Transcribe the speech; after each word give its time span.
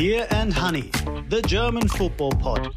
Beer 0.00 0.26
and 0.30 0.54
Honey, 0.54 0.90
the 1.28 1.42
German 1.42 1.86
football 1.86 2.32
pod. 2.32 2.72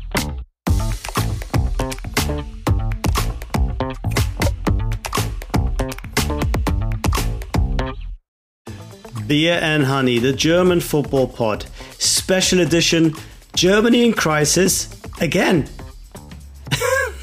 Beer 9.26 9.58
and 9.62 9.86
Honey, 9.86 10.20
the 10.20 10.34
German 10.34 10.82
football 10.82 11.30
pod. 11.30 11.66
Special 11.98 12.60
edition 12.60 13.16
Germany 13.56 14.04
in 14.04 14.12
crisis 14.12 14.94
again. 15.22 15.70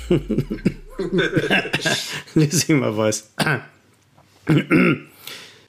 Losing 2.34 2.80
my 2.80 2.88
voice. 2.88 3.30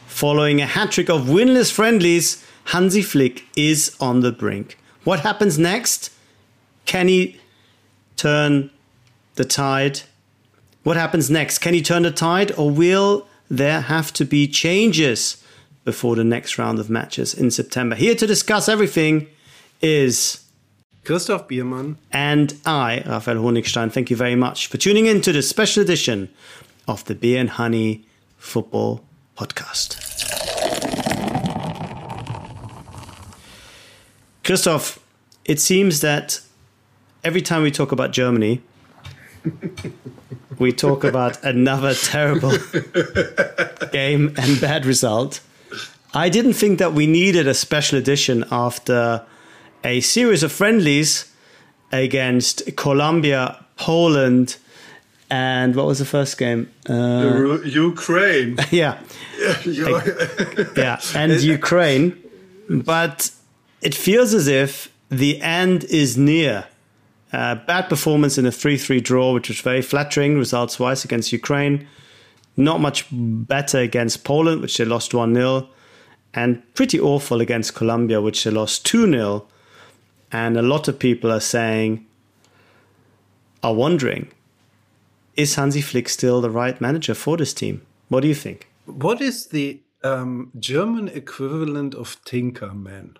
Following 0.05 0.61
a 0.61 0.65
hat 0.67 0.91
trick 0.91 1.09
of 1.09 1.23
winless 1.23 1.69
friendlies, 1.69 2.41
Hansi 2.65 3.01
Flick 3.01 3.45
is 3.55 3.95
on 3.99 4.21
the 4.21 4.31
brink. 4.31 4.77
What 5.03 5.21
happens 5.21 5.57
next? 5.57 6.11
Can 6.85 7.07
he 7.07 7.39
turn 8.15 8.69
the 9.35 9.45
tide? 9.45 10.01
What 10.83 10.97
happens 10.97 11.29
next? 11.29 11.59
Can 11.59 11.73
he 11.73 11.81
turn 11.81 12.03
the 12.03 12.11
tide, 12.11 12.51
or 12.57 12.69
will 12.71 13.27
there 13.49 13.81
have 13.81 14.13
to 14.13 14.25
be 14.25 14.47
changes 14.47 15.43
before 15.83 16.15
the 16.15 16.23
next 16.23 16.57
round 16.57 16.79
of 16.79 16.89
matches 16.89 17.33
in 17.33 17.51
September? 17.51 17.95
Here 17.95 18.15
to 18.15 18.27
discuss 18.27 18.69
everything 18.69 19.27
is 19.81 20.43
Christoph 21.03 21.47
Biermann 21.47 21.97
and 22.11 22.53
I, 22.65 23.03
Raphael 23.05 23.37
Honigstein. 23.37 23.91
Thank 23.91 24.09
you 24.09 24.15
very 24.15 24.35
much 24.35 24.67
for 24.67 24.77
tuning 24.77 25.07
in 25.07 25.21
to 25.21 25.31
this 25.31 25.49
special 25.49 25.81
edition 25.81 26.29
of 26.87 27.03
the 27.05 27.15
Beer 27.15 27.39
and 27.39 27.49
Honey 27.49 28.05
Football 28.37 29.03
Podcast. 29.37 30.10
Christoph, 34.43 34.99
it 35.45 35.59
seems 35.59 36.01
that 36.01 36.41
every 37.23 37.41
time 37.41 37.63
we 37.63 37.71
talk 37.71 37.91
about 37.91 38.11
Germany, 38.11 38.61
we 40.59 40.71
talk 40.71 41.03
about 41.03 41.43
another 41.43 41.93
terrible 41.93 42.51
game 43.91 44.33
and 44.37 44.61
bad 44.61 44.85
result. 44.85 45.41
I 46.13 46.29
didn't 46.29 46.53
think 46.53 46.79
that 46.79 46.93
we 46.93 47.07
needed 47.07 47.47
a 47.47 47.53
special 47.53 47.97
edition 47.97 48.43
after 48.51 49.25
a 49.83 50.01
series 50.01 50.43
of 50.43 50.51
friendlies 50.51 51.31
against 51.91 52.75
Colombia, 52.75 53.63
Poland, 53.77 54.57
and 55.29 55.75
what 55.75 55.85
was 55.85 55.99
the 55.99 56.05
first 56.05 56.37
game? 56.37 56.69
Uh, 56.89 57.59
Ukraine. 57.63 58.57
Yeah. 58.71 58.99
yeah, 60.75 60.99
and 61.15 61.41
Ukraine. 61.41 62.17
But 62.69 63.31
it 63.81 63.95
feels 63.95 64.33
as 64.33 64.47
if 64.47 64.91
the 65.09 65.41
end 65.41 65.83
is 65.85 66.17
near. 66.17 66.65
Uh, 67.33 67.55
bad 67.55 67.87
performance 67.87 68.37
in 68.37 68.45
a 68.45 68.51
3 68.51 68.77
3 68.77 68.99
draw, 68.99 69.33
which 69.33 69.49
was 69.49 69.61
very 69.61 69.81
flattering 69.81 70.37
results 70.37 70.79
wise 70.79 71.05
against 71.05 71.31
Ukraine. 71.31 71.87
Not 72.57 72.81
much 72.81 73.05
better 73.11 73.79
against 73.79 74.23
Poland, 74.23 74.61
which 74.61 74.77
they 74.77 74.85
lost 74.85 75.13
1 75.13 75.33
0. 75.33 75.69
And 76.33 76.61
pretty 76.73 76.99
awful 76.99 77.41
against 77.41 77.75
Colombia, 77.75 78.21
which 78.21 78.43
they 78.43 78.51
lost 78.51 78.85
2 78.85 79.09
0. 79.09 79.45
And 80.31 80.57
a 80.57 80.61
lot 80.61 80.87
of 80.87 80.99
people 80.99 81.31
are 81.31 81.41
saying, 81.41 82.05
are 83.63 83.73
wondering, 83.73 84.29
is 85.35 85.55
Hansi 85.55 85.81
Flick 85.81 86.09
still 86.09 86.41
the 86.41 86.49
right 86.49 86.79
manager 86.79 87.13
for 87.13 87.37
this 87.37 87.53
team? 87.53 87.81
What 88.09 88.21
do 88.21 88.27
you 88.27 88.35
think? 88.35 88.69
What 88.85 89.21
is 89.21 89.47
the 89.47 89.79
um, 90.03 90.51
German 90.59 91.07
equivalent 91.07 91.95
of 91.95 92.17
Tinkerman? 92.25 93.17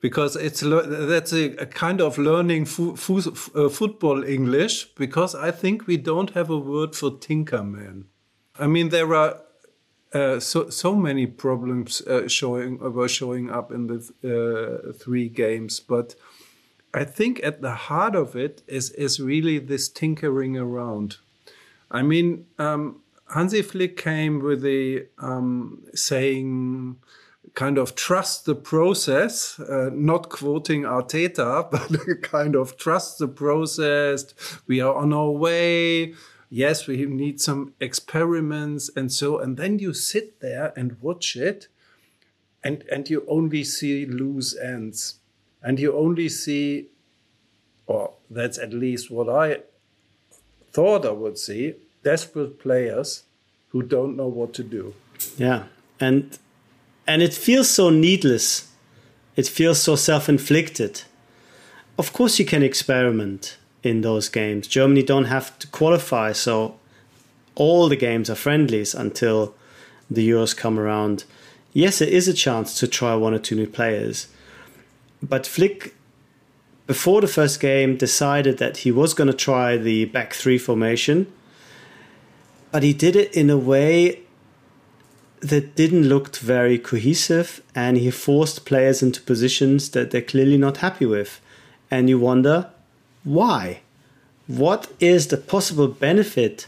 Because 0.00 0.34
it's 0.34 0.60
that's 0.60 1.32
a, 1.32 1.56
a, 1.56 1.66
kind 1.66 2.00
of 2.00 2.18
learning 2.18 2.64
fo 2.64 2.96
fo 2.96 3.18
uh, 3.18 3.68
football 3.68 4.24
English 4.24 4.86
because 4.94 5.34
I 5.34 5.50
think 5.50 5.86
we 5.86 5.96
don't 5.96 6.30
have 6.30 6.50
a 6.50 6.58
word 6.58 6.96
for 6.96 7.10
tinkerman. 7.10 8.04
I 8.58 8.66
mean 8.66 8.88
there 8.88 9.14
are 9.14 9.42
uh, 10.12 10.40
so 10.40 10.70
so 10.70 10.94
many 10.94 11.26
problems 11.26 12.00
uh, 12.02 12.28
showing 12.28 12.78
were 12.78 13.08
showing 13.08 13.50
up 13.50 13.70
in 13.70 13.86
the 13.86 13.98
uh, 14.24 14.92
three 14.92 15.28
games, 15.28 15.80
but 15.80 16.14
I 16.92 17.04
think 17.04 17.40
at 17.44 17.60
the 17.60 17.74
heart 17.74 18.16
of 18.16 18.34
it 18.34 18.62
is 18.66 18.90
is 18.90 19.20
really 19.20 19.58
this 19.58 19.88
tinkering 19.88 20.56
around. 20.56 21.18
I 21.90 22.02
mean, 22.02 22.46
um, 22.58 23.02
Hansi 23.34 23.62
Flick 23.62 23.96
came 23.96 24.40
with 24.40 24.62
the 24.62 25.06
um, 25.18 25.84
saying 25.94 26.96
kind 27.54 27.78
of 27.78 27.94
trust 27.94 28.44
the 28.44 28.54
process, 28.54 29.58
uh, 29.60 29.90
not 29.92 30.28
quoting 30.28 30.82
Arteta, 30.82 31.70
but 31.70 32.22
kind 32.22 32.54
of 32.54 32.76
trust 32.76 33.18
the 33.18 33.28
process. 33.28 34.34
We 34.66 34.80
are 34.80 34.94
on 34.94 35.12
our 35.12 35.30
way. 35.30 36.14
Yes, 36.48 36.86
we 36.86 37.04
need 37.06 37.40
some 37.40 37.74
experiments 37.80 38.90
and 38.96 39.12
so. 39.12 39.38
And 39.38 39.56
then 39.56 39.78
you 39.78 39.92
sit 39.92 40.40
there 40.40 40.72
and 40.76 41.00
watch 41.00 41.36
it, 41.36 41.68
and 42.64 42.84
and 42.90 43.08
you 43.08 43.24
only 43.28 43.64
see 43.64 44.04
loose 44.04 44.56
ends, 44.56 45.20
and 45.62 45.78
you 45.78 45.96
only 45.96 46.28
see, 46.28 46.88
or 47.86 48.14
that's 48.28 48.58
at 48.58 48.72
least 48.72 49.10
what 49.10 49.28
I 49.28 49.62
thought 50.72 51.06
I 51.06 51.10
would 51.10 51.38
see, 51.38 51.74
desperate 52.02 52.58
players 52.58 53.24
who 53.68 53.82
don't 53.82 54.16
know 54.16 54.28
what 54.28 54.52
to 54.54 54.64
do. 54.64 54.94
Yeah, 55.36 55.64
and 56.00 56.36
and 57.10 57.22
it 57.22 57.34
feels 57.34 57.68
so 57.68 57.90
needless. 57.90 58.68
It 59.34 59.48
feels 59.48 59.82
so 59.82 59.96
self 59.96 60.28
inflicted. 60.28 61.02
Of 61.98 62.12
course, 62.12 62.38
you 62.38 62.44
can 62.44 62.62
experiment 62.62 63.58
in 63.82 64.02
those 64.02 64.28
games. 64.28 64.68
Germany 64.68 65.02
don't 65.02 65.24
have 65.24 65.58
to 65.58 65.66
qualify, 65.66 66.30
so 66.30 66.76
all 67.56 67.88
the 67.88 67.96
games 67.96 68.30
are 68.30 68.36
friendlies 68.36 68.94
until 68.94 69.56
the 70.08 70.28
Euros 70.28 70.56
come 70.56 70.78
around. 70.78 71.24
Yes, 71.72 72.00
it 72.00 72.10
is 72.10 72.28
a 72.28 72.32
chance 72.32 72.78
to 72.78 72.86
try 72.86 73.16
one 73.16 73.34
or 73.34 73.40
two 73.40 73.56
new 73.56 73.66
players. 73.66 74.28
But 75.20 75.48
Flick, 75.48 75.94
before 76.86 77.20
the 77.20 77.34
first 77.38 77.58
game, 77.58 77.96
decided 77.96 78.58
that 78.58 78.78
he 78.78 78.92
was 78.92 79.14
going 79.14 79.30
to 79.30 79.36
try 79.36 79.76
the 79.76 80.04
back 80.04 80.32
three 80.32 80.58
formation. 80.58 81.26
But 82.70 82.84
he 82.84 82.92
did 82.92 83.16
it 83.16 83.34
in 83.34 83.50
a 83.50 83.58
way 83.58 84.20
that 85.40 85.74
didn't 85.74 86.08
look 86.08 86.36
very 86.36 86.78
cohesive 86.78 87.62
and 87.74 87.96
he 87.96 88.10
forced 88.10 88.66
players 88.66 89.02
into 89.02 89.22
positions 89.22 89.90
that 89.90 90.10
they're 90.10 90.22
clearly 90.22 90.58
not 90.58 90.78
happy 90.78 91.06
with. 91.06 91.40
And 91.90 92.08
you 92.08 92.18
wonder 92.18 92.70
why? 93.24 93.80
What 94.46 94.90
is 95.00 95.28
the 95.28 95.36
possible 95.36 95.88
benefit 95.88 96.66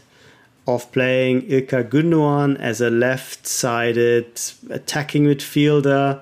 of 0.67 0.91
playing 0.91 1.43
Ilkay 1.43 1.89
Gundogan 1.89 2.59
as 2.59 2.81
a 2.81 2.89
left 2.89 3.45
sided 3.45 4.39
attacking 4.69 5.25
midfielder? 5.25 6.21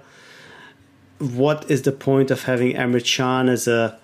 What 1.20 1.70
is 1.70 1.84
the 1.84 1.92
point 1.92 2.32
of 2.32 2.44
having 2.44 2.74
Emre 2.74 3.04
Can 3.04 3.48
as 3.48 3.68
a, 3.68 4.00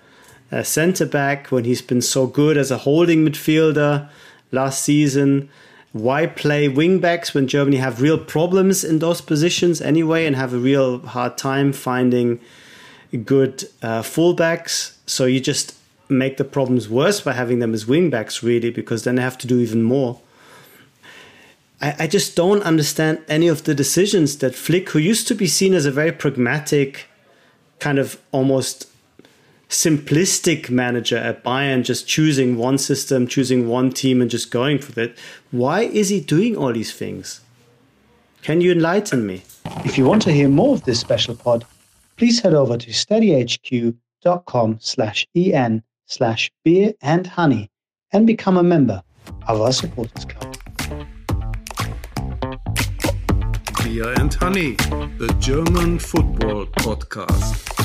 a 0.50 0.64
centre 0.64 1.06
back 1.06 1.48
when 1.48 1.64
he's 1.64 1.82
been 1.82 2.02
so 2.02 2.26
good 2.26 2.56
as 2.56 2.70
a 2.70 2.78
holding 2.78 3.26
midfielder 3.26 4.08
last 4.52 4.84
season? 4.84 5.48
Why 5.92 6.26
play 6.26 6.68
wingbacks 6.68 7.34
when 7.34 7.46
Germany 7.46 7.78
have 7.78 8.00
real 8.00 8.18
problems 8.18 8.84
in 8.84 8.98
those 8.98 9.20
positions 9.20 9.80
anyway 9.80 10.26
and 10.26 10.36
have 10.36 10.52
a 10.52 10.58
real 10.58 11.00
hard 11.00 11.38
time 11.38 11.72
finding 11.72 12.40
good 13.24 13.64
uh, 13.82 14.02
fullbacks? 14.02 14.96
So 15.06 15.24
you 15.24 15.40
just 15.40 15.74
make 16.08 16.36
the 16.36 16.44
problems 16.44 16.88
worse 16.88 17.20
by 17.20 17.32
having 17.32 17.58
them 17.58 17.74
as 17.74 17.84
wingbacks, 17.84 18.42
really, 18.42 18.70
because 18.70 19.04
then 19.04 19.16
they 19.16 19.22
have 19.22 19.38
to 19.38 19.46
do 19.46 19.58
even 19.60 19.82
more. 19.82 20.20
I, 21.80 21.94
I 22.00 22.06
just 22.06 22.36
don't 22.36 22.62
understand 22.62 23.22
any 23.28 23.48
of 23.48 23.64
the 23.64 23.74
decisions 23.74 24.38
that 24.38 24.54
Flick, 24.54 24.90
who 24.90 24.98
used 24.98 25.28
to 25.28 25.34
be 25.34 25.46
seen 25.46 25.74
as 25.74 25.86
a 25.86 25.90
very 25.90 26.12
pragmatic, 26.12 27.06
kind 27.78 27.98
of 27.98 28.20
almost 28.32 28.86
simplistic 29.68 30.70
manager 30.70 31.16
at 31.16 31.44
Bayern, 31.44 31.84
just 31.84 32.08
choosing 32.08 32.56
one 32.56 32.78
system, 32.78 33.26
choosing 33.26 33.68
one 33.68 33.90
team, 33.90 34.20
and 34.22 34.30
just 34.30 34.50
going 34.50 34.78
for 34.78 34.98
it. 35.00 35.16
Why 35.50 35.82
is 35.82 36.08
he 36.08 36.20
doing 36.20 36.56
all 36.56 36.72
these 36.72 36.92
things? 36.92 37.40
Can 38.42 38.60
you 38.60 38.72
enlighten 38.72 39.26
me? 39.26 39.42
If 39.84 39.98
you 39.98 40.06
want 40.06 40.22
to 40.22 40.32
hear 40.32 40.48
more 40.48 40.74
of 40.74 40.84
this 40.84 41.00
special 41.00 41.34
pod, 41.34 41.66
please 42.16 42.40
head 42.40 42.54
over 42.54 42.76
to 42.78 42.90
steadyhq.com 42.90 44.78
slash 44.80 45.26
en 45.34 45.82
slash 46.06 46.50
beer 46.64 46.94
and 47.02 47.26
honey 47.26 47.70
and 48.12 48.26
become 48.26 48.56
a 48.56 48.62
member 48.62 49.02
of 49.46 49.60
our 49.60 49.72
supporters 49.72 50.24
club. 50.24 50.56
Beer 53.84 54.12
and 54.14 54.32
Honey, 54.34 54.74
the 55.18 55.34
German 55.40 55.98
football 55.98 56.66
podcast. 56.66 57.77